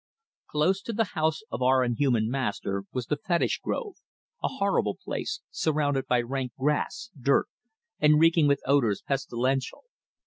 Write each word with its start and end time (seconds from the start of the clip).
Close 0.49 0.81
to 0.81 0.93
the 0.93 1.11
house 1.13 1.43
of 1.51 1.61
our 1.61 1.83
inhuman 1.83 2.27
master 2.27 2.85
was 2.91 3.05
the 3.05 3.15
fetish 3.17 3.59
grove, 3.59 3.97
a 4.41 4.47
horrible 4.47 4.97
place, 4.97 5.41
surrounded 5.51 6.07
by 6.07 6.19
rank 6.21 6.51
grass, 6.57 7.11
dirt, 7.21 7.45
and 7.99 8.19
reeking 8.19 8.47
with 8.47 8.63
odours 8.65 9.03
pestilential. 9.03 9.83